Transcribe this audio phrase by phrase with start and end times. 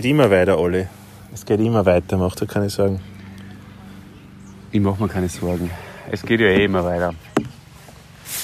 [0.00, 0.86] Es geht immer weiter, Olli.
[1.30, 3.00] Es geht immer weiter, macht dir keine Sorgen.
[4.72, 5.70] Ich mache mir keine Sorgen.
[6.10, 7.12] Es geht ja eh immer weiter.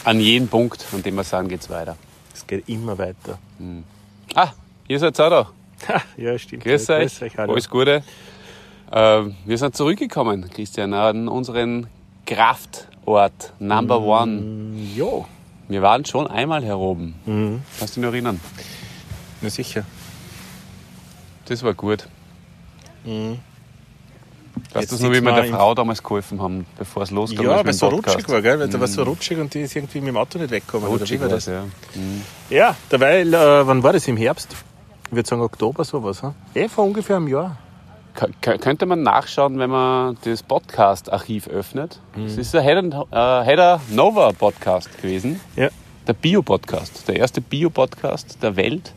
[0.05, 1.97] An jedem Punkt, an dem wir sagen, geht es weiter.
[2.35, 3.39] Es geht immer weiter.
[4.35, 4.51] Ah,
[4.87, 6.03] ihr seid auch da.
[6.19, 6.63] Ja, stimmt.
[6.63, 7.39] Grüß ja, euch.
[7.39, 7.55] hallo.
[7.55, 8.03] Alles Gute.
[8.93, 11.87] Äh, wir sind zurückgekommen, Christian, an unseren
[12.27, 14.75] Kraftort Number One.
[14.95, 15.25] Jo,
[15.69, 17.15] Wir waren schon einmal hier oben.
[17.25, 17.63] Mhm.
[17.79, 18.41] Kannst du dich noch erinnern?
[19.41, 19.87] na sicher.
[21.49, 22.07] Das war gut.
[23.05, 23.39] Mhm.
[24.73, 27.69] Weißt du noch, wie wir der Frau damals geholfen haben, bevor es losgegangen Ja, weil
[27.71, 28.17] es so Podcast?
[28.17, 28.59] rutschig war, gell?
[28.59, 30.89] Weil da war es so rutschig und die ist irgendwie mit dem Auto nicht weggekommen.
[30.89, 31.47] Rutschig war das?
[31.47, 31.63] ja.
[31.95, 32.23] Mhm.
[32.51, 34.09] Ja, derweil, äh, wann war das?
[34.09, 34.57] Im Herbst?
[35.09, 36.23] Ich würde sagen Oktober, sowas.
[36.23, 36.35] Hm?
[36.55, 37.59] Eh, vor ungefähr einem Jahr.
[38.15, 42.01] K- Könnte man nachschauen, wenn man das Podcast-Archiv öffnet.
[42.17, 42.25] Mhm.
[42.25, 45.39] Es ist der Header, äh, Header Nova Podcast gewesen.
[45.55, 45.69] Ja.
[46.09, 47.07] Der Bio-Podcast.
[47.09, 48.93] Der erste Bio-Podcast der Welt.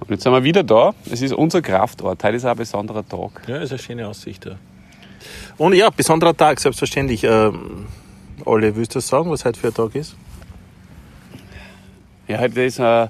[0.00, 0.94] Und jetzt sind wir wieder da.
[1.10, 2.22] Es ist unser Kraftort.
[2.24, 3.42] Heute ist auch ein besonderer Tag.
[3.46, 4.56] Ja, ist eine schöne Aussicht da.
[5.58, 7.24] Und ja, besonderer Tag, selbstverständlich.
[7.24, 7.86] Ähm,
[8.44, 10.16] Olli, willst du sagen, was heute für ein Tag ist?
[12.26, 13.08] Ja, heute ist äh,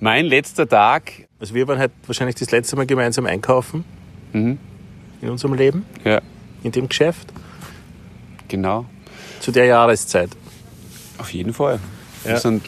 [0.00, 1.28] mein letzter Tag.
[1.38, 3.84] Also wir waren heute wahrscheinlich das letzte Mal gemeinsam einkaufen
[4.32, 4.58] Mhm.
[5.20, 6.22] in unserem Leben, Ja,
[6.62, 7.30] in dem Geschäft,
[8.48, 8.86] genau.
[9.40, 10.30] zu der Jahreszeit.
[11.18, 11.78] Auf jeden Fall.
[12.24, 12.30] Ja.
[12.30, 12.64] Wir sind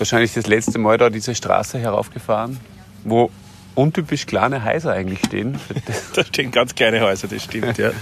[0.00, 2.58] wahrscheinlich das letzte Mal da diese Straße heraufgefahren,
[3.04, 3.30] wo
[3.74, 5.58] untypisch kleine Häuser eigentlich stehen.
[6.14, 7.92] Da stehen ganz kleine Häuser, das stimmt, ja.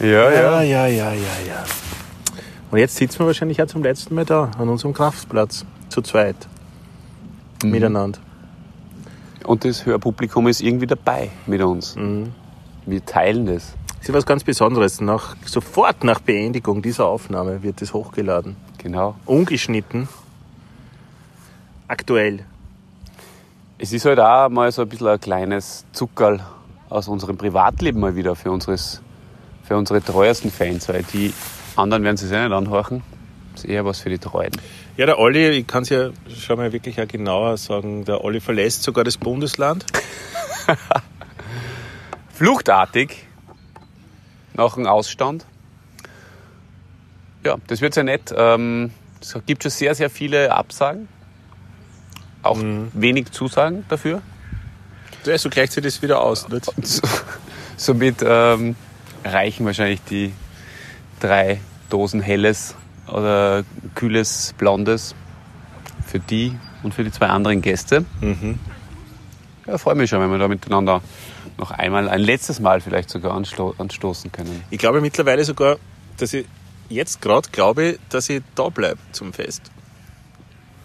[0.00, 1.64] ja, Ja, ja, ja, ja, ja.
[2.70, 6.36] Und jetzt sitzen wir wahrscheinlich auch zum letzten Mal da, an unserem Kraftplatz, zu zweit,
[7.64, 8.18] miteinander.
[9.44, 11.96] Und das Hörpublikum ist irgendwie dabei mit uns.
[12.86, 13.74] Wir teilen das.
[13.98, 15.00] Das ist was ganz Besonderes.
[15.00, 18.56] Nach, sofort nach Beendigung dieser Aufnahme wird das hochgeladen.
[18.78, 19.14] Genau.
[19.26, 20.08] Ungeschnitten.
[21.92, 22.46] Aktuell.
[23.76, 26.40] Es ist halt auch mal so ein bisschen ein kleines Zuckerl
[26.88, 29.02] aus unserem Privatleben mal wieder für, unseres,
[29.62, 31.34] für unsere treuesten Fans, weil die
[31.76, 33.02] anderen werden sich eh nicht anhorchen.
[33.52, 34.52] Das ist eher was für die Treuen.
[34.96, 38.40] Ja, der Olli, ich kann es ja schon mal wirklich auch genauer sagen, der Olli
[38.40, 39.84] verlässt sogar das Bundesland.
[42.32, 43.26] Fluchtartig
[44.54, 45.44] nach dem Ausstand.
[47.44, 48.32] Ja, das wird sehr nett.
[48.34, 51.06] Ähm, Es gibt schon sehr, sehr viele Absagen.
[52.42, 52.58] Auch
[52.92, 54.20] wenig Zusagen dafür.
[55.24, 56.48] Ja, so gleicht sich das wieder aus.
[56.48, 56.64] Nicht?
[56.86, 57.02] So-
[57.76, 58.76] Somit ähm,
[59.24, 60.32] reichen wahrscheinlich die
[61.20, 61.60] drei
[61.90, 62.74] Dosen helles
[63.08, 63.64] oder
[63.94, 65.14] kühles Blondes
[66.06, 68.04] für die und für die zwei anderen Gäste.
[69.66, 71.00] Ja, freue mich schon, wenn wir da miteinander
[71.58, 74.62] noch einmal, ein letztes Mal vielleicht sogar ansto anstoßen können.
[74.70, 75.76] Ich glaube mittlerweile sogar,
[76.18, 76.46] dass ich
[76.88, 79.70] jetzt gerade glaube, dass ich da bleibe zum Fest.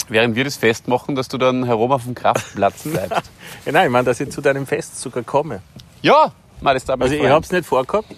[0.09, 3.31] Während wir das festmachen, dass du dann herum auf dem Kraftplatz bleibst.
[3.65, 5.61] Ja, nein, ich meine, dass ich zu deinem Fest sogar komme.
[6.01, 6.31] ja,
[6.61, 8.15] mal das Also ich habe es nicht vorgehabt.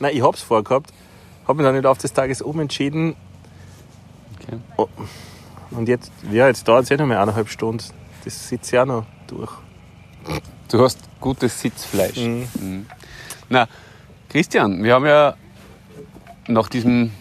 [0.00, 0.92] Nein, ich habe es vorgehabt.
[1.46, 3.16] Habe mich dann nicht auf des Tages umentschieden.
[4.34, 4.58] Okay.
[4.76, 4.88] Oh.
[5.70, 7.84] Und jetzt, ja, jetzt dauert es eh noch mal eineinhalb Stunden.
[8.24, 9.52] Das sitzt ja noch durch.
[10.70, 12.16] Du hast gutes Sitzfleisch.
[12.16, 12.48] Mhm.
[12.60, 12.86] Mhm.
[13.48, 13.68] Na,
[14.28, 15.34] Christian, wir haben ja
[16.48, 17.12] nach diesem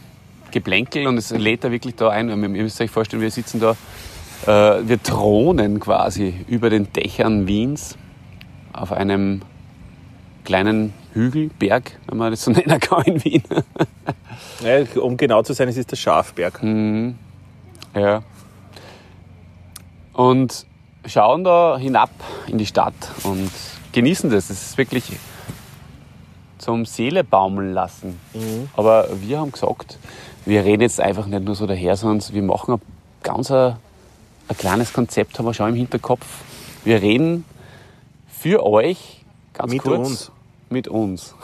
[0.52, 2.30] Geplänkel und es lädt da wirklich da ein.
[2.30, 3.76] Ihr müsst euch vorstellen, wir sitzen da,
[4.46, 7.98] wir thronen quasi über den Dächern Wiens
[8.74, 9.42] auf einem
[10.44, 13.44] kleinen Hügel, Berg, wenn man das so nennen kann in Wien.
[14.64, 16.62] Ja, um genau zu sein, es ist der Schafberg.
[17.96, 18.24] Ja.
[20.14, 20.66] Und
[21.06, 22.12] schauen da hinab
[22.48, 22.94] in die Stadt
[23.24, 23.52] und
[23.92, 24.48] genießen das.
[24.48, 25.18] Das ist wirklich
[26.58, 28.20] zum Seele baumeln lassen.
[28.76, 29.98] Aber wir haben gesagt,
[30.46, 32.82] wir reden jetzt einfach nicht nur so daher, sondern wir machen ein
[33.22, 33.52] ganz
[34.48, 36.26] ein, ein kleines Konzept, haben wir schon im Hinterkopf.
[36.84, 37.46] Wir reden
[38.28, 39.24] für euch
[39.54, 40.32] ganz Mit kurz uns.
[40.70, 41.36] mit uns.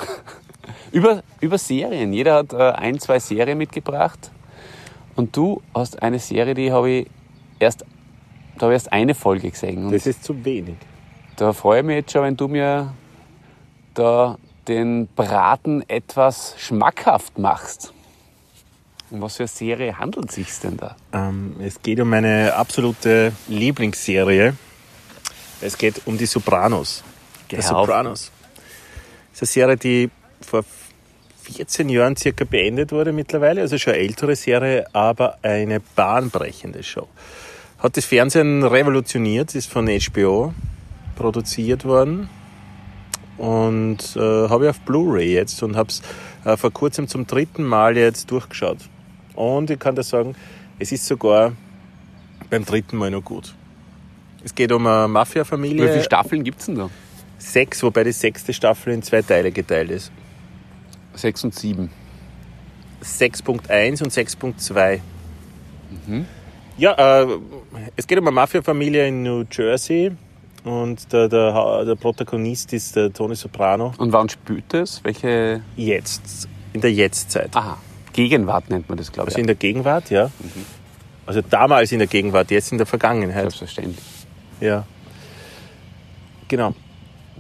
[0.92, 2.14] über, über Serien.
[2.14, 4.32] Jeder hat äh, ein, zwei Serien mitgebracht.
[5.16, 7.08] Und du hast eine Serie, die habe ich
[7.60, 7.82] erst,
[8.58, 9.86] da habe ich erst eine Folge gesehen.
[9.86, 10.76] Und Das ist zu wenig.
[11.36, 12.94] da freue ich mich jetzt schon, wenn du mir
[13.94, 14.38] da
[14.68, 17.94] den Braten etwas schmackhaft machst.
[19.12, 20.96] Um was für eine Serie handelt es sich denn da?
[21.14, 24.56] Ähm, es geht um meine absolute Lieblingsserie.
[25.62, 27.04] Es geht um die Sopranos.
[27.50, 27.62] Die.
[27.62, 28.32] Sopranos.
[29.32, 30.10] Das ist eine Serie, die
[30.42, 30.64] vor
[31.44, 33.62] 14 Jahren circa beendet wurde mittlerweile.
[33.62, 37.08] Also schon eine ältere Serie, aber eine bahnbrechende Show.
[37.80, 40.54] Hat das Fernsehen revolutioniert, ist von HBO
[41.16, 42.30] produziert worden.
[43.38, 46.02] Und äh, habe ich auf Blu-ray jetzt und habe es
[46.44, 48.80] äh, vor kurzem zum dritten Mal jetzt durchgeschaut.
[49.40, 50.36] Und ich kann dir sagen,
[50.80, 51.54] es ist sogar
[52.50, 53.56] beim dritten Mal noch gut.
[54.44, 55.88] Es geht um eine Wie Mafia-Familie.
[55.88, 56.90] viele Staffeln gibt es denn da?
[57.38, 60.12] Sechs, wobei die sechste Staffel in zwei Teile geteilt ist.
[61.14, 61.90] Sechs und sieben.
[63.02, 65.00] 6.1 und 6.2.
[66.78, 67.28] Ja, äh,
[67.96, 70.12] es geht um eine Mafia-Familie in New Jersey
[70.66, 73.94] und der, der, der Protagonist ist der Tony Soprano.
[74.00, 75.02] Und wann spielt es?
[75.06, 75.62] Welche.
[75.78, 77.56] Jetzt, in der Jetztzeit.
[77.56, 77.78] Aha.
[78.20, 79.36] Gegenwart nennt man das, glaube ich.
[79.36, 80.30] Also in der Gegenwart, ja.
[81.26, 83.44] Also damals in der Gegenwart, jetzt in der Vergangenheit.
[83.44, 84.04] Selbstverständlich.
[84.60, 84.86] Ja.
[86.50, 86.74] Genau.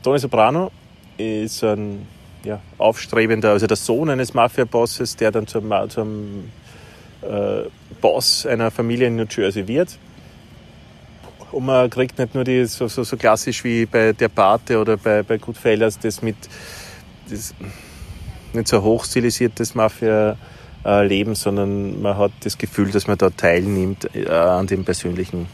[0.01, 0.71] Tony Soprano
[1.17, 2.07] ist ein
[2.45, 6.49] ja, aufstrebender, also der Sohn eines Mafia-Bosses, der dann zum, zum
[7.21, 7.63] äh,
[7.99, 9.97] Boss einer Familie in New Jersey wird.
[11.51, 14.95] Und man kriegt nicht nur die, so, so, so klassisch wie bei Der Pate oder
[14.95, 16.37] bei, bei Goodfellas, das mit
[17.29, 17.53] das
[18.53, 19.75] nicht so hochstilisiertes
[20.83, 25.47] Mafia-Leben, sondern man hat das Gefühl, dass man da teilnimmt äh, an den persönlichen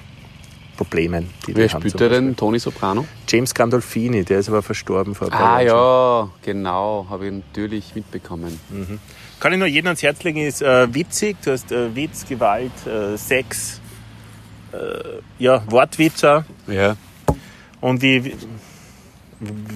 [0.77, 1.81] Problemen, die die Wer haben.
[1.81, 2.35] spielt der denn?
[2.35, 3.05] Tony Soprano?
[3.27, 7.07] James Gandolfini, der ist aber verstorben vor ein paar Ah Jahren ja, genau.
[7.09, 8.59] Habe ich natürlich mitbekommen.
[9.39, 11.37] Kann ich nur jedem ans Herz legen, ist äh, witzig.
[11.43, 13.79] Du hast äh, Witz, Gewalt, äh, Sex,
[14.73, 14.77] äh,
[15.39, 16.45] ja, Wortwitzer.
[16.67, 16.97] Ja.
[17.79, 18.35] Und wie,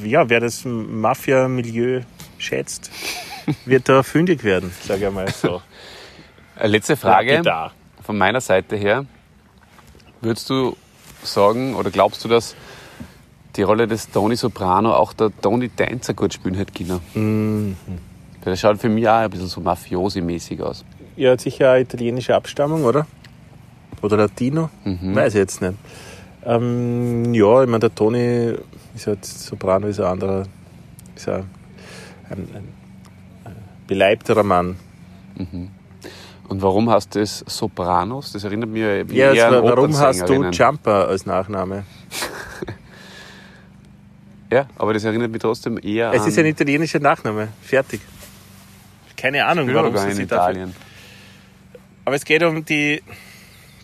[0.03, 2.01] ja, wer das Mafia-Milieu
[2.37, 2.89] schätzt,
[3.65, 5.61] wird da fündig werden, sage ich mal so.
[6.61, 7.41] Letzte Frage
[8.01, 9.05] von meiner Seite her.
[10.21, 10.75] Würdest du
[11.23, 12.55] sagen oder glaubst du, dass
[13.55, 16.99] die Rolle des Tony Soprano auch der Tony Dancer gut spielen hätte können?
[17.13, 17.75] Mhm.
[18.45, 20.85] Der schaut für mich auch ein bisschen so Mafiosi-mäßig aus.
[21.17, 23.05] Er hat sicher eine italienische Abstammung, oder?
[24.01, 24.69] Oder Latino?
[24.85, 25.75] Weiß ich jetzt nicht.
[26.45, 28.55] Ähm, ja, ich meine, der Toni
[28.95, 30.45] ist halt Soprano, ist ein anderer,
[31.15, 31.49] ist ein,
[32.29, 32.78] ein, ein
[33.89, 34.77] beleibterer Mann.
[36.47, 38.31] Und warum heißt das Sopranos?
[38.31, 40.43] Das erinnert mich eher Ja, an also, warum hast du.
[40.49, 41.83] Jumper als Nachname?
[44.51, 46.27] Ja, aber das erinnert mich trotzdem eher Es an...
[46.29, 47.49] ist ein italienischer Nachname.
[47.61, 48.01] Fertig.
[49.15, 50.49] Keine Ahnung, warum sie in sich dafür...
[50.49, 50.75] Italien.
[52.03, 53.03] Aber es geht um die...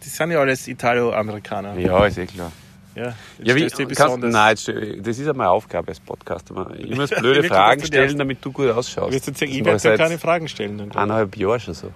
[0.03, 1.77] Die sind ja alles Italo-Amerikaner.
[1.77, 2.51] Ja, ist eh klar.
[2.95, 4.67] Ja, jetzt Ja, wie, kannst, nein, jetzt
[5.05, 6.71] das ist ja meine Aufgabe als Podcaster.
[6.77, 9.13] Ich muss blöde Fragen stellen, damit du gut ausschaust.
[9.13, 10.77] Wirst du sagen, Das ich werde seit keine Fragen stellen.
[10.77, 11.91] Dann, eineinhalb Jahren schon so.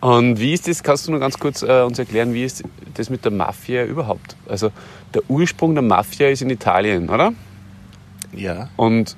[0.00, 2.62] Und wie ist das, kannst du nur ganz kurz äh, uns erklären, wie ist
[2.94, 4.36] das mit der Mafia überhaupt?
[4.48, 4.70] Also
[5.14, 7.32] der Ursprung der Mafia ist in Italien, oder?
[8.32, 8.70] Ja.
[8.76, 9.16] Und,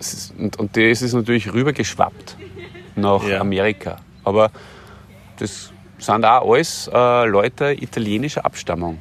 [0.00, 2.36] ist, und, und das ist natürlich rübergeschwappt
[2.96, 3.40] nach Ja.
[3.40, 3.96] Amerika.
[4.22, 4.50] Aber
[5.38, 8.98] das sind auch alles äh, Leute italienischer Abstammung.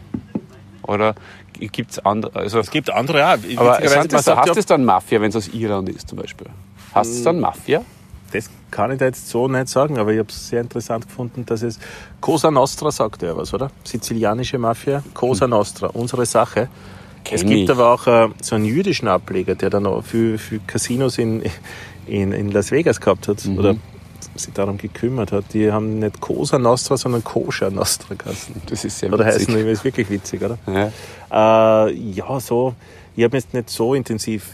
[0.84, 1.16] Oder
[1.60, 2.40] gibt es andere?
[2.40, 3.38] Also, Es gibt andere, ja.
[3.58, 6.48] aber also, sagt heißt es dann Mafia, wenn es aus Irland ist zum Beispiel?
[6.94, 7.84] Heißt es dann Mafia?
[8.32, 11.46] Das kann ich da jetzt so nicht sagen, aber ich habe es sehr interessant gefunden,
[11.46, 11.80] dass es
[12.20, 13.70] Cosa Nostra sagt ja was, oder?
[13.84, 16.68] Sizilianische Mafia, Cosa Nostra, unsere Sache.
[17.24, 17.70] es Kenn gibt ich.
[17.70, 21.44] aber auch äh, so einen jüdischen Ableger, der dann auch für, für Casinos in,
[22.08, 23.76] in, in Las Vegas gehabt hat oder
[24.36, 25.46] sich darum gekümmert hat.
[25.54, 28.56] Die haben nicht Cosa Nostra, sondern Koscher Nostra geheißen.
[28.68, 29.48] Das ist sehr Oder witzig.
[29.50, 30.58] heißen die, ist wirklich witzig, oder?
[30.68, 31.86] Ja.
[31.88, 32.76] Äh, ja, so.
[33.16, 34.50] Ich habe mich jetzt nicht so intensiv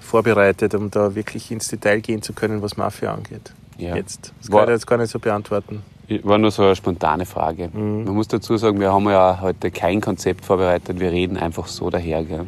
[0.00, 3.52] vorbereitet, um da wirklich ins Detail gehen zu können, was Mafia angeht.
[3.76, 3.94] Ja.
[3.96, 4.32] Jetzt.
[4.40, 5.82] Das War- kann ich jetzt gar nicht so beantworten.
[6.22, 7.68] War nur so eine spontane Frage.
[7.72, 8.04] Mhm.
[8.04, 11.90] Man muss dazu sagen, wir haben ja heute kein Konzept vorbereitet, wir reden einfach so
[11.90, 12.24] daher.
[12.24, 12.46] Gell?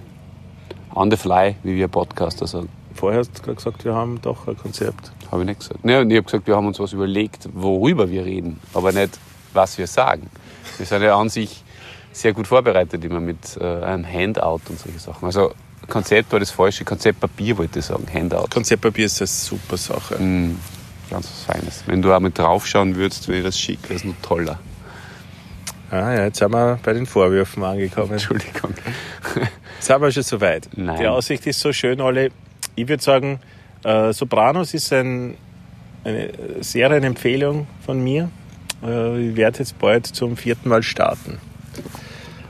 [0.95, 2.71] On the fly, wie wir Podcaster sagen.
[2.95, 5.13] Vorher hast du gerade gesagt, wir haben doch ein Konzept.
[5.31, 5.85] Habe ich nicht gesagt.
[5.85, 9.19] Nee, und ich habe gesagt, wir haben uns was überlegt, worüber wir reden, aber nicht,
[9.53, 10.29] was wir sagen.
[10.77, 11.63] Wir sind ja an sich
[12.13, 15.27] sehr gut vorbereitet, immer mit äh, einem Handout und solche Sachen.
[15.27, 15.53] Also
[15.89, 18.49] Konzept war das falsche, Konzeptpapier wollte ich sagen, Handout.
[18.51, 20.17] Konzeptpapier ist eine super Sache.
[20.17, 20.59] Mm,
[21.11, 21.85] ganz was Feines.
[21.87, 24.59] Wenn du einmal draufschauen würdest, wäre das schick, wäre es noch toller.
[25.91, 28.13] Ah, ja, jetzt sind wir bei den Vorwürfen angekommen.
[28.13, 28.75] Entschuldigung.
[29.35, 30.69] Jetzt sind wir schon soweit.
[30.77, 31.01] Nein.
[31.01, 32.31] Die Aussicht ist so schön, Olli.
[32.77, 33.41] Ich würde sagen,
[33.85, 35.37] äh, Sopranos ist ein,
[36.05, 38.31] eine Serienempfehlung von mir.
[38.83, 41.39] Äh, ich werde jetzt bald zum vierten Mal starten.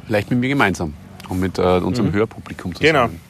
[0.07, 0.95] Vielleicht mit mir gemeinsam
[1.29, 3.07] und mit äh, unserem Hörpublikum Genau.
[3.07, 3.21] zusammen.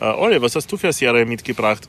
[0.00, 1.88] Äh, Olli, was hast du für eine Serie mitgebracht?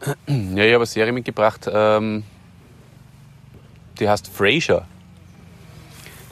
[0.26, 2.24] Ja, ich habe eine Serie mitgebracht, ähm,
[4.00, 4.84] die heißt Frasier.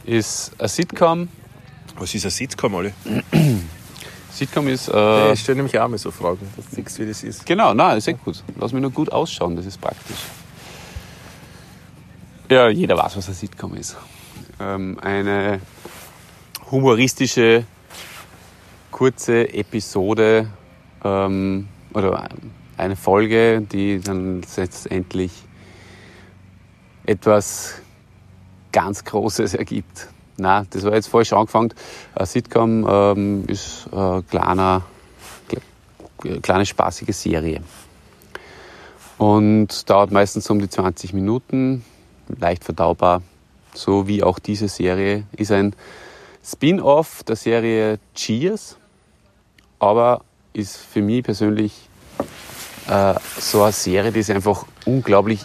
[0.04, 1.28] Ist eine Sitcom.
[1.96, 2.92] Was ist ein Sitcom, Olli?
[4.40, 4.88] Sitcom ist.
[4.88, 7.44] Äh, ich stelle nämlich auch mal so Fragen, dass du siehst, wie das ist.
[7.44, 8.42] Genau, nein, ist echt gut.
[8.58, 10.16] Lass mich nur gut ausschauen, das ist praktisch.
[12.48, 13.98] Ja, jeder weiß, was ein Sitcom ist.
[14.58, 15.60] Ähm, eine
[16.70, 17.64] humoristische,
[18.90, 20.48] kurze Episode
[21.04, 22.26] ähm, oder
[22.78, 25.32] eine Folge, die dann letztendlich
[27.04, 27.74] etwas
[28.72, 30.08] ganz Großes ergibt.
[30.40, 31.72] Nein, das war jetzt falsch angefangen.
[32.14, 34.82] Ein Sitcom ähm, ist eine kleiner,
[36.42, 37.62] kleine spaßige Serie.
[39.18, 41.84] Und dauert meistens um die 20 Minuten,
[42.38, 43.22] leicht verdaubar,
[43.74, 45.24] so wie auch diese Serie.
[45.36, 45.74] Ist ein
[46.42, 48.78] Spin-off der Serie Cheers,
[49.78, 51.88] aber ist für mich persönlich
[52.88, 55.44] äh, so eine Serie, die sich einfach unglaublich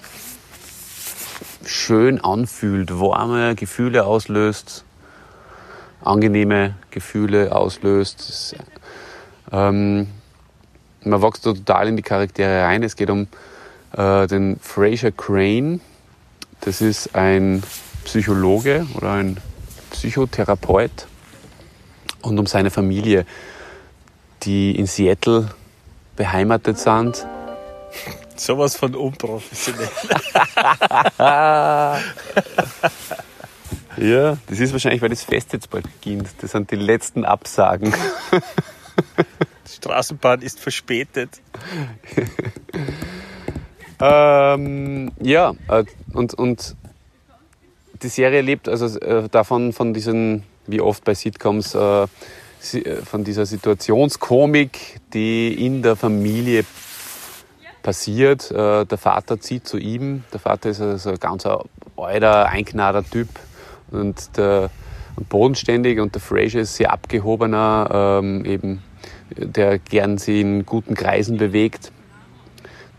[1.66, 4.85] schön anfühlt, warme Gefühle auslöst,
[6.06, 8.30] angenehme Gefühle auslöst.
[8.30, 8.56] Das,
[9.52, 10.08] ähm,
[11.04, 12.84] man wächst total in die Charaktere rein.
[12.84, 13.28] Es geht um
[13.96, 15.80] äh, den Fraser Crane.
[16.62, 17.64] Das ist ein
[18.06, 19.38] Psychologe oder ein
[19.92, 21.08] Psychotherapeut
[22.22, 23.26] und um seine Familie,
[24.44, 25.50] die in Seattle
[26.16, 27.26] beheimatet sind.
[28.36, 29.90] Sowas von unprofessionell.
[33.98, 36.28] ja, das ist wahrscheinlich, weil das Fest jetzt bald beginnt.
[36.42, 37.94] Das sind die letzten Absagen.
[39.68, 41.42] Die Straßenbahn ist verspätet.
[44.00, 46.76] ähm, ja, äh, und, und
[48.04, 52.08] die Serie lebt also äh, davon, von diesen, wie oft bei Sitcoms, äh,
[53.04, 56.66] von dieser Situationskomik, die in der Familie
[57.84, 58.50] passiert.
[58.50, 60.24] Der Vater zieht zu ihm.
[60.34, 61.46] Der Vater ist also ein ganz
[61.96, 63.30] alter, einknader Typ
[63.92, 64.70] und der
[65.16, 68.84] und bodenständig und der Fraser ist sehr abgehobener, ähm, eben,
[69.30, 71.92] der gern sich in guten Kreisen bewegt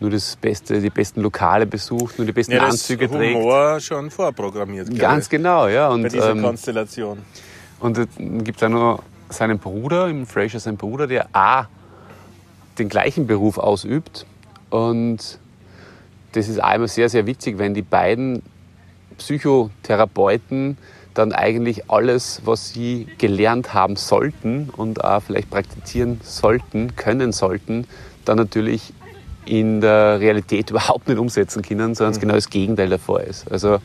[0.00, 3.37] nur das Beste, die besten Lokale besucht, nur die besten ja, Anzüge das trägt.
[3.37, 4.99] Humor schon vorprogrammiert.
[4.99, 5.88] Ganz genau, ja.
[5.88, 7.19] Und, bei dieser ähm, Konstellation.
[7.81, 11.66] Und dann gibt es auch noch seinen Bruder, im Fraser sein Bruder, der A,
[12.78, 14.26] den gleichen Beruf ausübt.
[14.71, 15.38] Und
[16.33, 18.43] das ist immer sehr, sehr witzig, wenn die beiden
[19.19, 20.77] Psychotherapeuten
[21.17, 27.87] dann eigentlich alles, was sie gelernt haben sollten und auch vielleicht praktizieren sollten, können sollten,
[28.25, 28.93] dann natürlich
[29.47, 32.23] in der Realität überhaupt nicht umsetzen können, sondern es mhm.
[32.23, 33.51] genau das Gegenteil davor ist.
[33.51, 33.79] Also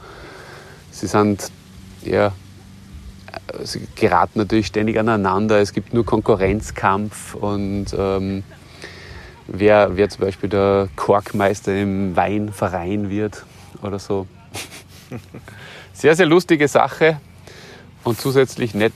[0.92, 1.52] sie sind
[2.04, 2.34] ja,
[3.64, 8.44] sie geraten natürlich ständig aneinander, es gibt nur Konkurrenzkampf und ähm,
[9.48, 13.46] wer, wer zum Beispiel der Korkmeister im Weinverein wird
[13.82, 14.28] oder so.
[15.94, 17.20] Sehr, sehr lustige Sache
[18.04, 18.94] und zusätzlich nett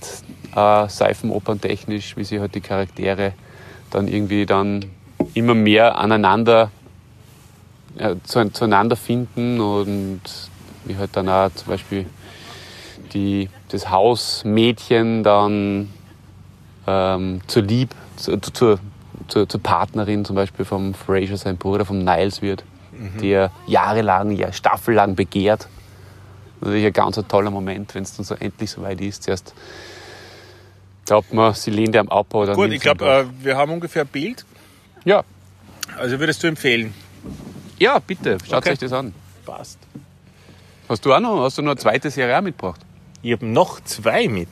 [0.55, 3.33] äh, seifenoperntechnisch, wie sie halt die Charaktere
[3.91, 4.85] dann irgendwie dann
[5.33, 6.71] immer mehr aneinander,
[7.97, 10.21] äh, zu, zueinander finden und
[10.85, 12.05] wie halt dann auch zum Beispiel
[13.13, 15.93] die, das Hausmädchen dann
[16.87, 18.79] ähm, zur Lieb, zu, zur,
[19.27, 23.19] zur, zur, Partnerin zum Beispiel vom Fraser, sein Bruder, vom Niles wird, mhm.
[23.21, 25.67] der jahrelang, ja, staffellang begehrt.
[26.61, 29.23] Natürlich ein ganz ein toller Moment, wenn es dann so endlich so weit ist.
[29.23, 29.53] Zuerst
[31.05, 32.45] glaubt man, sie lehnt am Abbau.
[32.45, 34.45] Dann Gut, ich glaube, äh, wir haben ungefähr ein Bild.
[35.03, 35.23] Ja.
[35.97, 36.93] Also würdest du empfehlen?
[37.77, 38.71] Ja, bitte, schaut okay.
[38.71, 39.13] euch das an.
[39.45, 39.79] Passt.
[40.87, 42.81] Hast du auch noch, hast du noch eine zweite Serie auch mitgebracht?
[43.21, 44.49] Ich habe noch zwei mit.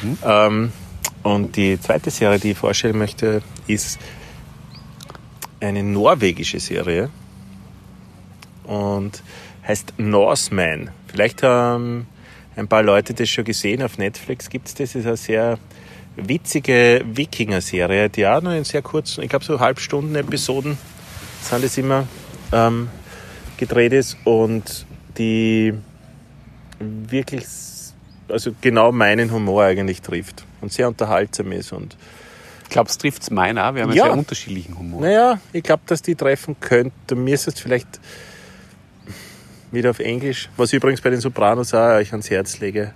[0.00, 0.18] Hm?
[0.24, 0.72] Ähm,
[1.22, 3.98] und die zweite Serie, die ich vorstellen möchte, ist
[5.60, 7.10] eine norwegische Serie
[8.64, 9.22] und
[9.66, 10.90] heißt Norseman.
[11.08, 12.06] Vielleicht haben
[12.56, 13.82] ein paar Leute das schon gesehen.
[13.82, 14.94] Auf Netflix gibt es das.
[14.94, 15.58] ist eine sehr
[16.16, 20.76] witzige Wikinger-Serie, die auch nur in sehr kurzen, ich glaube so Halbstunden-Episoden
[21.40, 22.06] sind es immer
[22.52, 22.88] ähm,
[23.56, 25.72] gedreht ist und die
[26.78, 27.46] wirklich
[28.28, 31.96] also genau meinen Humor eigentlich trifft und sehr unterhaltsam ist und
[32.68, 33.74] Glaubst du, trifft es meinen auch?
[33.74, 35.02] Wir haben ja sehr unterschiedlichen Humor.
[35.02, 37.14] Naja, ich glaube, dass die treffen könnte.
[37.14, 38.00] Mir ist es vielleicht
[39.72, 42.92] wieder auf Englisch, was ich übrigens bei den Sopranos auch euch ans Herz lege.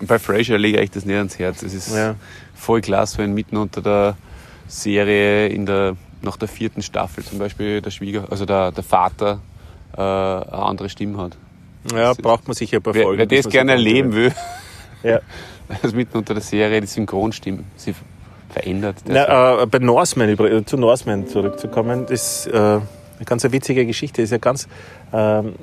[0.00, 1.62] Bei Frasier lege ich das nicht ans Herz.
[1.62, 2.14] Es ist ja.
[2.54, 4.16] voll klasse, wenn mitten unter der
[4.68, 9.40] Serie in der, nach der vierten Staffel zum Beispiel der Schwieger, also der, der Vater
[9.96, 11.36] äh, eine andere Stimme hat.
[11.92, 13.18] Ja, das braucht man sicher ein paar wer, Folgen.
[13.18, 14.32] Wer das gerne erleben will,
[15.02, 15.20] ja.
[15.82, 17.94] also mitten unter der Serie die Synchronstimme sie
[18.50, 18.96] verändert.
[19.06, 22.82] Na, äh, bei Norseman, zu Norseman zurückzukommen, ist äh, eine
[23.24, 24.22] ganz witzige Geschichte.
[24.22, 24.68] Das ist ja ganz
[25.12, 25.54] ähm,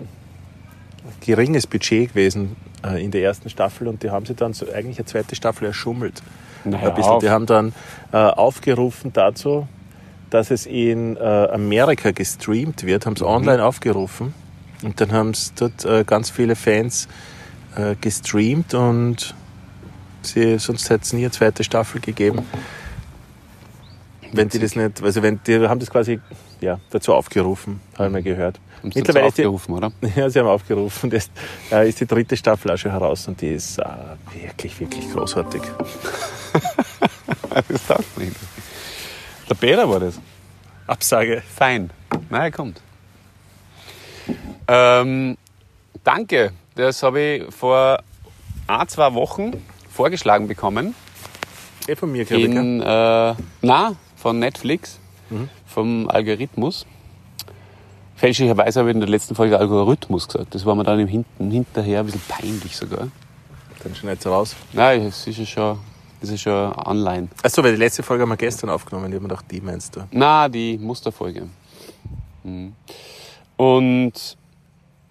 [1.26, 2.56] geringes Budget gewesen
[2.86, 5.66] äh, in der ersten Staffel und die haben sie dann so eigentlich eine zweite Staffel
[5.66, 6.22] erschummelt.
[6.64, 7.20] Naja, ein bisschen.
[7.20, 7.74] Die haben dann
[8.12, 9.68] äh, aufgerufen dazu,
[10.30, 13.28] dass es in äh, Amerika gestreamt wird, haben es mhm.
[13.28, 14.34] online aufgerufen
[14.84, 17.08] und dann haben es dort äh, ganz viele Fans
[17.76, 19.34] äh, gestreamt und
[20.22, 22.44] sie, sonst hätte es nie eine zweite Staffel gegeben.
[24.32, 26.20] wenn die das nicht, also wenn die haben das quasi
[26.62, 28.60] ja, dazu aufgerufen, habe ich mal gehört.
[28.82, 29.92] Haben sie Mittlerweile dazu ist die- aufgerufen, oder?
[30.16, 31.10] Ja, sie haben aufgerufen.
[31.10, 31.30] Das
[31.72, 33.84] äh, ist die dritte Staffel auch schon heraus und die ist äh,
[34.42, 35.62] wirklich, wirklich großartig.
[37.68, 38.38] Das sagt mir nicht.
[39.50, 40.20] Der Peter war das.
[40.88, 41.42] Absage.
[41.56, 41.90] Fein.
[42.30, 42.82] Na, er kommt.
[44.68, 45.38] Ähm,
[46.04, 46.52] danke.
[46.76, 48.00] Das habe ich vor
[48.68, 49.52] ein, zwei Wochen
[49.90, 50.96] vorgeschlagen bekommen.
[51.88, 52.50] Eh von mir, glaube ich.
[52.50, 55.00] In, äh, na, von Netflix,
[55.66, 56.86] vom Algorithmus.
[58.16, 60.56] Fälschlicherweise habe ich in der letzten Folge Algorithmus gesagt.
[60.56, 63.08] Das war mir dann im Hinten, hinterher ein bisschen peinlich sogar.
[63.84, 64.56] Dann schneid's raus.
[64.74, 65.80] Nein, es ist ja schon,
[66.22, 67.28] das ist schon online.
[67.44, 69.08] Achso, weil die letzte Folge haben wir gestern aufgenommen.
[69.10, 70.08] Ich habe mir gedacht, die meinst du.
[70.12, 71.48] Na, die Musterfolge.
[72.44, 72.74] Mhm.
[73.58, 74.38] Und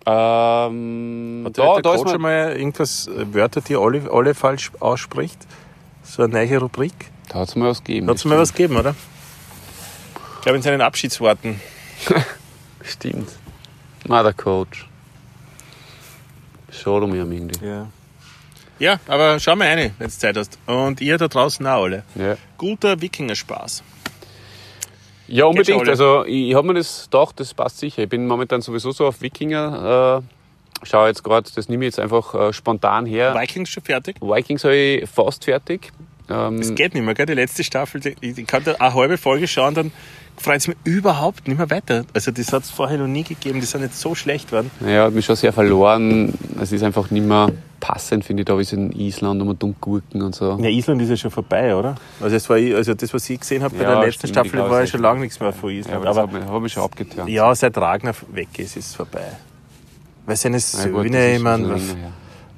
[0.06, 4.34] ähm, Hat da, der da ist Coach schon man, mal irgendwas, Wörter, die alle, alle
[4.34, 5.38] falsch ausspricht?
[6.02, 7.10] So eine neue Rubrik?
[7.34, 8.08] da hat es mal was gegeben.
[8.08, 8.94] Hat es mal was gegeben, oder?
[10.44, 11.58] Ich glaube, in seinen Abschiedsworten.
[12.84, 13.30] Stimmt.
[14.06, 14.86] Na, der Coach.
[16.70, 17.64] Schade um ihn irgendwie.
[17.64, 17.88] Ja.
[18.78, 20.58] Ja, aber schau mal rein, wenn du Zeit hast.
[20.66, 22.02] Und ihr da draußen auch alle.
[22.14, 22.36] Ja.
[22.58, 23.82] Guter Wikingerspaß.
[25.28, 25.88] Ja, unbedingt.
[25.88, 28.02] Also ich, ich habe mir das gedacht, das passt sicher.
[28.02, 30.22] Ich bin momentan sowieso so auf Wikinger.
[30.22, 33.34] Äh, schau jetzt gerade, das nehme ich jetzt einfach äh, spontan her.
[33.34, 34.16] Vikings schon fertig?
[34.20, 35.90] Vikings habe ich fast fertig.
[36.28, 37.26] Ähm, Das geht nicht mehr, gell?
[37.26, 39.92] Die letzte Staffel, die, ich kann da eine halbe Folge schauen, dann
[40.36, 42.04] freut es mich überhaupt nicht mehr weiter.
[42.14, 44.70] Also das hat es vorher noch nie gegeben, die sind nicht so schlecht geworden.
[44.86, 46.32] ja, hat mich schon sehr verloren.
[46.60, 48.46] Es ist einfach nicht mehr passend, finde ich.
[48.46, 50.58] Da ist in Island und Dunkgurken und so.
[50.60, 51.94] Ja, Island ist ja schon vorbei, oder?
[52.20, 54.70] Also das, war, also das was ich gesehen habe bei Ja, der letzten stimmt, Staffel,
[54.70, 55.96] war ja schon lange nichts mehr von Ja, Island.
[55.96, 57.28] aber das aber hat mich, hat mich schon abgetönt.
[57.28, 59.26] ja, seit Ragnar weg ist, ist es vorbei.
[60.26, 61.80] Weil seine Ja, Söhne, gut, das ist ich meine,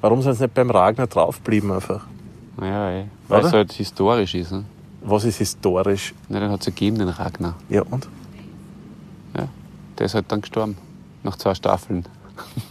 [0.01, 2.07] warum sind sie nicht beim Ragnar draufgeblieben einfach?
[2.61, 3.05] Ja, ey.
[3.27, 4.51] Weil es halt historisch ist.
[4.51, 4.63] Ne?
[5.01, 6.13] Was ist historisch?
[6.29, 7.55] Ja, den hat es gegeben, den Ragnar.
[7.69, 8.07] Ja, und?
[9.37, 9.47] Ja.
[9.97, 10.77] Der ist halt dann gestorben.
[11.23, 12.05] Nach zwei Staffeln.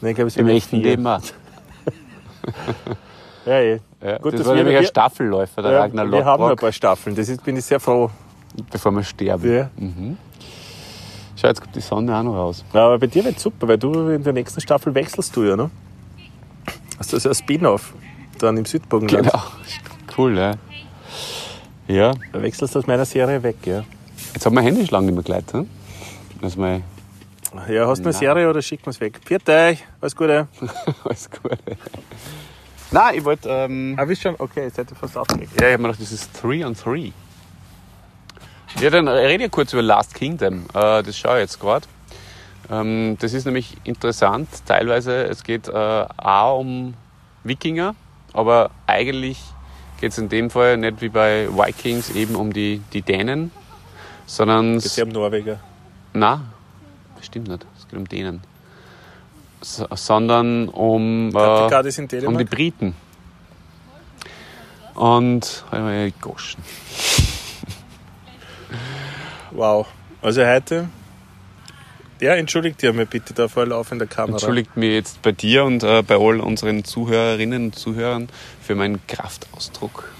[0.00, 0.76] Nein, ich glaube, es Im echten.
[0.76, 1.20] Leben auch.
[3.44, 3.80] Ja, eh.
[4.04, 6.50] Ja, Gut, das dass war wir- nämlich ein Staffelläufer, der Ja, Ragnar wir haben noch
[6.50, 8.10] ein paar Staffeln, das ist, bin ich sehr froh.
[8.72, 9.52] bevor wir sterben.
[9.54, 9.70] Ja.
[11.36, 12.64] Schau, jetzt kommt die Sonne auch noch raus.
[12.72, 15.54] Ja, aber bei dir wird super, weil du in der nächsten Staffel wechselst du ja,
[15.56, 15.70] ne?
[16.98, 17.94] Hast du so ein Spin-off
[18.42, 19.24] dann im Südburgenland?
[19.30, 19.42] Genau.
[20.16, 20.54] Cool, ja.
[21.88, 23.84] Ja, Da wechselst du aus meiner Serie weg, ja.
[24.34, 25.52] jetzt hat mein Handy schon lange nicht mehr geleitet.
[25.52, 25.68] Hm?
[26.42, 26.82] Also mein,
[27.68, 28.20] Ja, hast du eine Nein.
[28.20, 29.20] Serie oder schicken wir es weg?
[29.24, 30.48] Viert euch, alles Gute.
[31.04, 31.52] alles gut.
[32.90, 35.52] Nein, ich wollte, ähm, Ah, wisst schon, okay, jetzt hätte ich fast aufgelegt.
[35.60, 37.12] ja, ich habe mir gedacht, das ist 3 on 3.
[38.80, 40.64] Ja, dann rede ich kurz über Last Kingdom.
[40.74, 41.86] Äh, das schaue ich jetzt gerade.
[42.70, 44.48] Ähm, das ist nämlich interessant.
[44.66, 45.72] Teilweise, es geht äh,
[46.16, 46.94] auch um
[47.44, 47.94] Wikinger,
[48.36, 49.42] aber eigentlich
[50.00, 53.50] geht es in dem Fall nicht wie bei Vikings eben um die, die Dänen,
[54.26, 55.60] sondern Jetzt haben Norweger.
[56.12, 56.42] Na,
[57.22, 57.66] stimmt nicht.
[57.78, 58.42] Es geht um denen.
[59.62, 62.44] S sondern um, äh, um die.
[62.44, 62.94] Briten.
[64.94, 65.64] Und
[66.20, 66.62] Goschen.
[69.50, 69.86] Wow.
[70.20, 70.88] Also heute.
[72.20, 74.36] Ja, entschuldigt ihr mir bitte da vor laufender Kamera.
[74.36, 78.28] Entschuldigt mir jetzt bei dir und äh, bei all unseren Zuhörerinnen und Zuhörern
[78.62, 80.10] für meinen Kraftausdruck.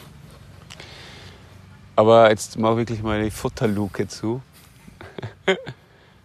[1.94, 4.42] Aber jetzt mach wirklich mal die Futterluke zu.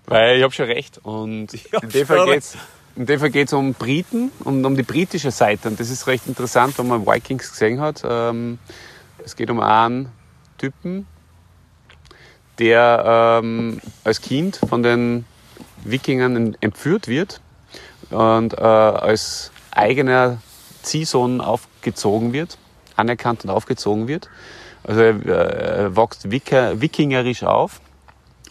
[0.05, 0.99] Weil ich habe schon recht.
[1.03, 2.57] Und Ich in dem Fall geht's
[2.97, 5.69] in dem Fall geht's um Briten, um, um die britische Seite.
[5.69, 8.01] Und das ist recht interessant, wenn man Vikings gesehen hat.
[8.03, 8.59] Ähm,
[9.23, 10.09] es geht um einen
[10.57, 11.07] Typen,
[12.59, 15.25] der ähm, als Kind von den
[15.83, 17.41] Wikingern entführt wird
[18.09, 20.37] und äh, als eigener
[20.81, 22.57] Ziehsohn aufgezogen wird,
[22.95, 24.29] anerkannt und aufgezogen wird.
[24.83, 27.81] Also er, äh, wächst wikingerisch auf,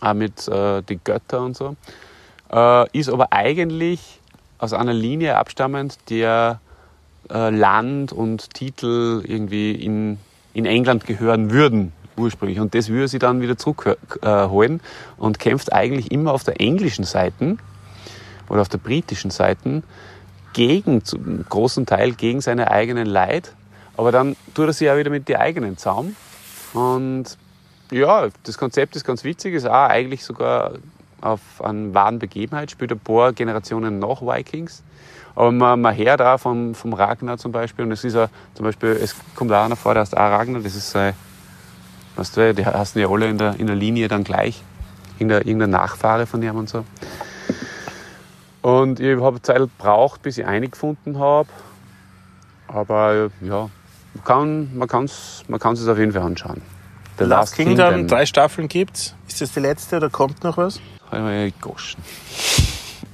[0.01, 1.77] auch mit äh, den Göttern und so,
[2.53, 4.21] äh, ist aber eigentlich
[4.59, 6.61] aus einer Linie abstammend, der
[7.31, 10.19] äh, Land und Titel irgendwie in,
[10.55, 12.61] in England gehören würden ursprünglich.
[12.61, 14.81] Und das würde sie dann wieder zurückholen
[15.17, 17.57] und kämpft eigentlich immer auf der englischen Seite
[18.49, 19.83] oder auf der britischen Seite
[20.53, 23.55] gegen, zum großen Teil gegen seine eigenen Leid.
[23.97, 26.17] Aber dann tut er sich ja wieder mit die eigenen Zaum.
[26.73, 27.37] Und
[27.91, 30.73] ja, das Konzept ist ganz witzig, ist auch eigentlich sogar
[31.21, 34.83] auf einen wahren Begebenheit, spielt ein paar Generationen nach Vikings.
[35.35, 38.65] Aber man, man hört auch vom, vom Ragnar zum Beispiel, und es ist ja zum
[38.65, 41.15] Beispiel, es kommt auch einer vor, der heißt auch Ragnar, das ist sein,
[42.21, 44.63] weißt du, die heißen ja alle in der, in der Linie dann gleich,
[45.19, 46.85] irgendein, irgendein Nachfahre von ihm und so.
[48.63, 51.49] Und ich habe Zeit gebraucht, bis ich eine gefunden habe.
[52.69, 53.71] Aber ja,
[54.15, 56.61] man kann man kann's, man kann's es auf jeden Fall anschauen.
[57.19, 59.15] The Last Kingdom, drei Staffeln gibt's.
[59.27, 60.79] Ist das die letzte oder kommt noch was?
[61.11, 62.03] Einmal Goschen.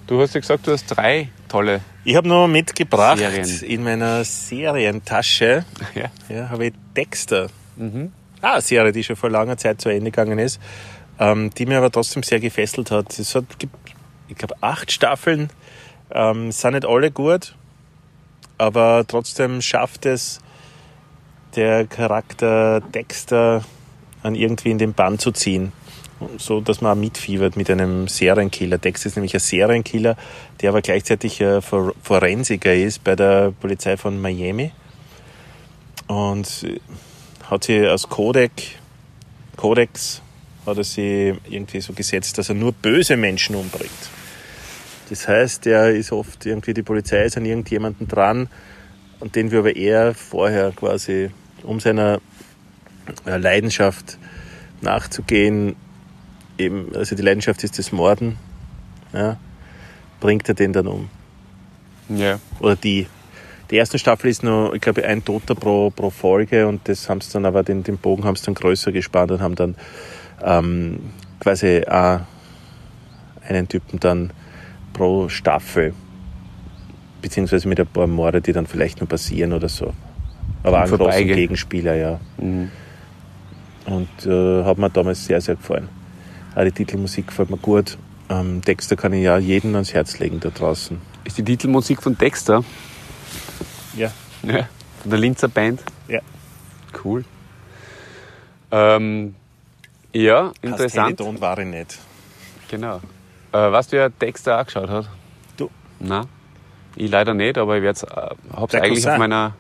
[0.07, 1.81] Du hast ja gesagt, du hast drei tolle.
[2.05, 3.49] Ich habe noch mitgebracht Serien.
[3.63, 5.65] in meiner Serientasche.
[5.95, 6.11] Ja.
[6.29, 7.49] Ja, habe ich Dexter.
[8.49, 10.61] Ah, Serie, die schon vor langer Zeit zu Ende gegangen ist,
[11.19, 13.19] ähm, die mir aber trotzdem sehr gefesselt hat.
[13.19, 13.75] Es hat, gibt,
[14.29, 15.51] ich glaube, acht Staffeln.
[16.13, 17.57] Ähm, sind nicht alle gut,
[18.57, 20.39] aber trotzdem schafft es
[21.57, 23.65] der Charakter Dexter
[24.23, 25.73] an irgendwie in den Bann zu ziehen.
[26.39, 28.79] So, dass man auch mitfiebert mit einem Serienkiller.
[28.79, 30.17] Dexter ist nämlich ein Serienkiller,
[30.61, 34.71] der aber gleichzeitig ein For- Forensiker ist bei der Polizei von Miami.
[36.07, 36.79] Und äh,
[37.51, 38.65] hat sie als Kodex,
[39.57, 40.23] Kodex
[40.67, 43.91] hat er sie irgendwie so gesetzt, dass er nur böse Menschen umbringt.
[45.09, 48.49] Das heißt, er ist oft irgendwie, die Polizei ist an irgendjemanden dran
[49.21, 51.31] und den wir aber er vorher quasi,
[51.63, 52.21] um seiner
[53.25, 54.19] äh, Leidenschaft
[54.81, 55.77] nachzugehen,
[56.59, 58.37] eben, also die Leidenschaft ist das Morden,
[59.13, 59.39] ja,
[60.21, 61.09] bringt er den dann um.
[62.09, 62.41] Ja.
[62.61, 63.07] Oder die.
[63.71, 67.21] Die erste Staffel ist nur, ich glaube, ein Toter pro, pro Folge und das haben
[67.21, 69.75] sie dann aber, den, den Bogen haben sie dann größer gespannt und haben dann
[70.45, 71.01] ähm,
[71.41, 72.21] quasi auch
[73.49, 74.31] einen Typen dann
[74.93, 75.95] pro Staffel,
[77.23, 79.93] beziehungsweise mit ein paar Morde, die dann vielleicht nur passieren oder so.
[80.63, 81.27] Aber Im einen großen.
[81.27, 82.21] Gegenspieler, ja.
[82.39, 82.71] Mhm.
[83.87, 85.89] Und äh, hat mir damals sehr, sehr gefallen.
[86.55, 87.99] Auch die Titelmusik gefällt mir gut.
[88.29, 90.99] Ähm, Dexter kann ich ja jedem ans Herz legen da draußen.
[91.25, 92.65] Ist die Titelmusik von Dexter?
[94.43, 94.69] Ja.
[95.03, 95.83] Von der Linzer Band?
[96.09, 96.21] Ja.
[97.05, 97.25] Cool.
[98.71, 99.35] Ähm,
[100.13, 101.19] ja, interessant.
[101.19, 101.99] Ton war ich nicht.
[102.69, 103.01] Genau.
[103.53, 105.09] Äh, weißt du, wer Dexter angeschaut hat?
[105.57, 105.71] Du.
[106.01, 106.25] Na,
[106.97, 109.13] ich leider nicht, aber ich äh, hab's Der eigentlich Cousin.
[109.13, 109.55] auf meiner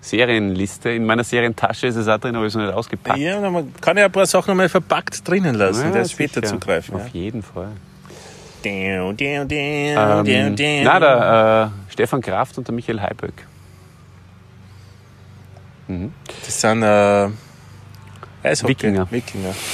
[0.00, 0.90] Serienliste.
[0.90, 3.18] In meiner Serientasche ist es auch drin, aber ich es noch nicht ausgepackt.
[3.18, 6.46] Ja, man kann ja ein paar Sachen mal verpackt drinnen lassen, Ja, das später sicher.
[6.54, 6.94] zugreifen.
[6.94, 7.68] Auf jeden Fall.
[8.64, 9.12] Ja.
[9.12, 13.34] Däu, däu, Ähm, na, der äh, Stefan Kraft und der Michael Heiböck.
[15.88, 17.28] Das sind äh,
[18.42, 18.70] Eishockey.
[18.70, 19.10] Wikinger.
[19.10, 19.54] Wikinger.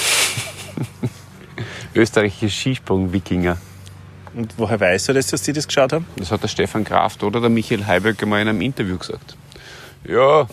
[1.94, 3.59] Österreichische Skisprung-Wikinger.
[4.35, 6.07] Und woher weißt du das, dass die das geschaut haben?
[6.16, 9.37] Das hat der Stefan Kraft oder der Michael Heiböck einmal in einem Interview gesagt.
[10.05, 10.46] Ja,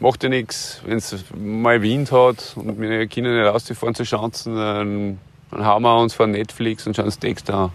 [0.00, 4.56] macht ja nichts, wenn es mal Wind hat und meine Kinder nicht rausfahren zu Schanzen,
[4.56, 5.18] dann,
[5.50, 7.72] dann hauen wir uns vor Netflix und schauen uns Text an.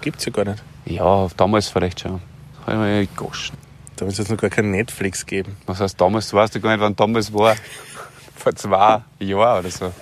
[0.00, 0.62] Gibt's ja gar nicht.
[0.86, 2.20] Ja, damals vielleicht schon.
[2.66, 3.63] Da hab ich mir gegoschen.
[3.96, 5.56] Da wird es noch gar kein Netflix geben.
[5.66, 6.28] Was heißt damals?
[6.30, 7.56] Du weißt ja gar nicht, wann damals war.
[8.36, 9.92] Vor zwei Jahren oder so.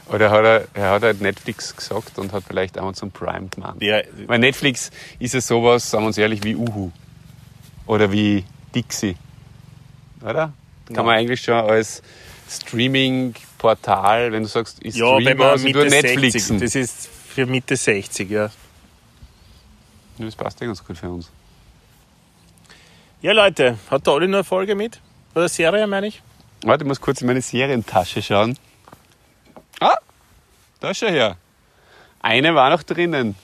[0.10, 3.82] oder hat er, er hat halt Netflix gesagt und hat vielleicht Amazon Prime gemeint.
[3.82, 6.92] Ja, Weil Netflix ist ja sowas, sagen wir uns ehrlich, wie Uhu.
[7.86, 9.16] Oder wie Dixie.
[10.22, 10.54] Oder?
[10.88, 11.04] Kann Ja.
[11.04, 12.02] man eigentlich schon als
[12.50, 16.60] Streaming-Portal, wenn du sagst, ich ja streame tue Mitte Netflixen.
[16.60, 18.50] 60, das ist für Mitte 60, ja.
[20.20, 21.30] Das passt ja ganz gut für uns.
[23.22, 25.00] Ja, Leute, hat der Olli noch eine Folge mit?
[25.36, 26.22] Oder Serie, meine ich?
[26.64, 28.58] Warte, ich muss kurz in meine Serientasche schauen.
[29.80, 29.96] Ah,
[30.80, 31.38] da schau her.
[32.22, 33.36] Eine war noch drinnen.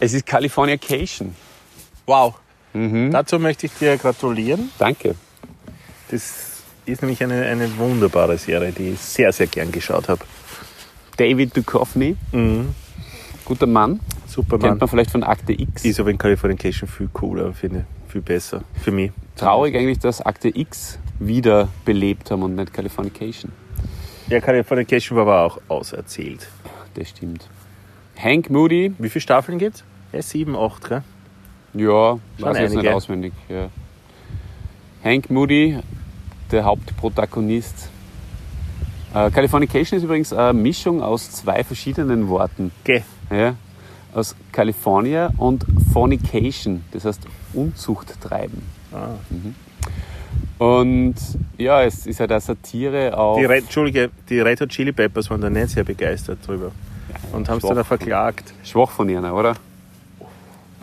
[0.00, 1.34] Es ist Californication.
[2.06, 2.34] Wow.
[2.72, 3.12] Mhm.
[3.12, 4.70] Dazu möchte ich dir gratulieren.
[4.78, 5.14] Danke.
[6.10, 10.24] Das ist nämlich eine, eine wunderbare Serie, die ich sehr, sehr gern geschaut habe.
[11.16, 12.74] David Duchovny, Mhm.
[13.52, 14.00] Guter Mann.
[14.26, 14.70] Superman.
[14.70, 15.84] Kennt man vielleicht von Akte X.
[15.84, 18.12] Ist aber in Californication viel cooler, finde ich.
[18.12, 18.62] Viel besser.
[18.82, 19.12] Für mich.
[19.36, 23.52] Traurig eigentlich, dass Akte X wieder belebt haben und nicht Californication.
[24.28, 26.48] Ja, Californication war aber auch auserzählt.
[26.94, 27.46] Das stimmt.
[28.16, 29.84] Hank Moody, Wie viele Staffeln gibt's?
[30.12, 31.02] Ja, sieben, acht, gell?
[31.74, 33.32] ja, weiß ich jetzt nicht auswendig.
[33.50, 33.68] Ja.
[35.04, 35.78] Hank Moody,
[36.50, 37.90] der Hauptprotagonist.
[39.14, 42.72] Äh, Californication ist übrigens eine Mischung aus zwei verschiedenen Worten.
[42.84, 43.02] Geh.
[43.30, 43.54] Ja,
[44.14, 47.22] aus California und Fornication, das heißt
[47.54, 48.62] Unzucht treiben.
[48.92, 49.14] Ah.
[50.62, 51.14] Und
[51.58, 53.38] ja, es ist halt eine Satire auf.
[53.38, 56.72] Die Red, Entschuldige, die Red Hot Chili Peppers waren da nicht sehr begeistert drüber.
[57.32, 58.54] Und haben es dann auch verklagt.
[58.64, 59.56] Schwach von ihnen, oder?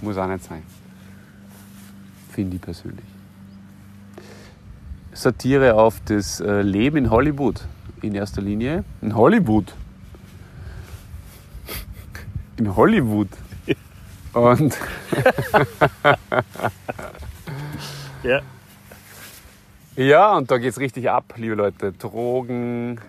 [0.02, 0.64] Muss auch nicht sein.
[2.32, 3.06] Finde ich persönlich.
[5.14, 7.62] Satire auf das äh, Leben in Hollywood
[8.04, 8.84] in erster Linie.
[9.02, 9.74] In Hollywood.
[12.58, 13.30] In Hollywood.
[14.34, 14.78] Und
[18.24, 18.42] Ja.
[19.96, 21.94] ja, und da geht's richtig ab, liebe Leute.
[21.94, 23.00] Drogen,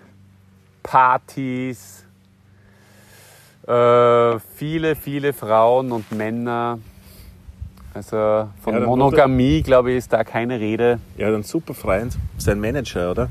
[0.83, 2.05] Partys,
[3.67, 6.79] äh, viele, viele Frauen und Männer
[7.93, 8.15] Also
[8.61, 10.99] von Ja, dann Monogamie, glaube ich, ist da keine Rede.
[11.17, 13.29] Hat einen super Freund, sein Manager, oder?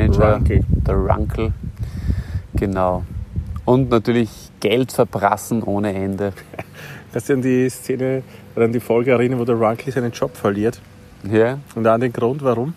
[0.00, 0.64] Manager, Runkel.
[0.68, 1.52] der Runkel.
[2.54, 3.04] Genau.
[3.64, 6.32] Und natürlich Geld verprassen ohne Ende.
[7.12, 8.22] Kannst du an die Szene
[8.56, 10.80] oder an die Folge erinnern, wo der Runkel seinen Job verliert?
[11.30, 11.58] Ja.
[11.74, 12.74] Und an den Grund, warum?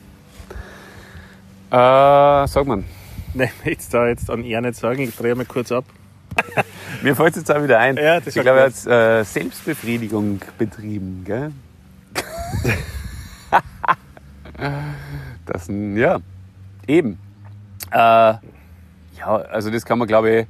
[1.71, 2.83] Äh, sag mal.
[3.33, 5.85] Nein, jetzt da jetzt an er nicht sagen, ich drehe mal kurz ab.
[7.01, 7.97] Mir fällt es jetzt auch wieder ein.
[7.97, 11.51] Ja, ich glaube, er hat äh, Selbstbefriedigung betrieben, gell?
[15.45, 16.19] das, ja,
[16.87, 17.17] eben.
[17.91, 18.39] Äh, ja,
[19.51, 20.47] also das kann man, glaube ich,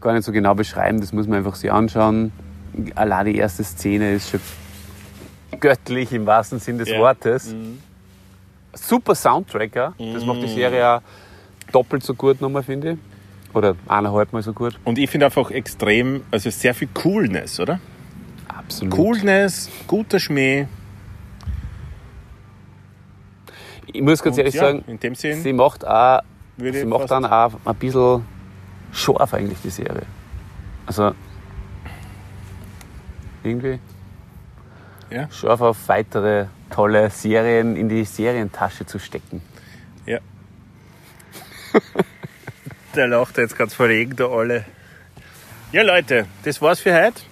[0.00, 1.00] gar nicht so genau beschreiben.
[1.00, 2.32] Das muss man einfach sich anschauen.
[2.94, 4.40] Allein die erste Szene ist schon
[5.58, 6.98] göttlich im wahrsten Sinn des Ja.
[6.98, 7.54] Wortes.
[8.72, 9.94] Super Soundtracker.
[9.98, 11.02] Das macht die Serie auch
[11.72, 12.98] doppelt so gut nochmal, finde ich.
[13.54, 14.78] Oder eineinhalb Mal so gut.
[14.84, 17.80] Und ich finde einfach extrem, also sehr viel Coolness, oder?
[18.46, 18.94] Absolut.
[18.94, 20.66] Coolness, guter Schmäh.
[23.92, 26.20] Ich muss ganz ehrlich ja, sagen, sie macht auch,
[26.58, 28.24] sie macht dann auch ein bisschen
[28.92, 30.02] scharf eigentlich die Serie.
[30.86, 31.12] Also
[33.42, 33.78] irgendwie
[35.10, 35.30] Ja.
[35.30, 39.42] scharf auf weitere tolle Serien in die Serientasche zu stecken.
[40.06, 40.18] Ja.
[42.94, 44.64] Der lacht jetzt ganz verlegen, da alle.
[45.72, 47.22] Ja, Leute, das war's für heute.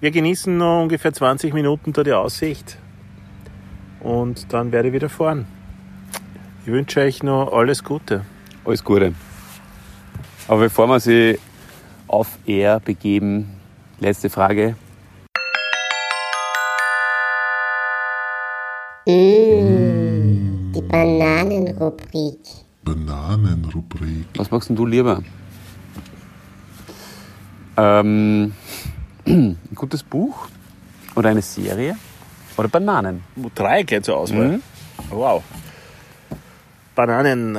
[0.00, 2.76] Wir genießen noch ungefähr 20 Minuten da die Aussicht.
[4.00, 5.46] Und dann werde ich wieder fahren.
[6.66, 8.24] Ich wünsche euch noch alles Gute.
[8.64, 9.12] Alles Gute.
[10.48, 11.38] Aber bevor wir sie
[12.08, 13.50] auf Air begeben,
[14.00, 14.74] letzte Frage.
[19.06, 22.38] Die Bananenrubrik.
[22.82, 24.26] Bananenrubrik.
[24.36, 25.22] Was magst denn du lieber?
[27.76, 28.54] Ähm,
[29.26, 30.48] ein gutes Buch
[31.14, 31.98] oder eine Serie
[32.56, 33.22] oder Bananen?
[33.54, 34.48] Drei gleich zur Auswahl.
[34.48, 34.62] Mhm.
[35.10, 35.42] Wow.
[36.96, 37.58] Bananen.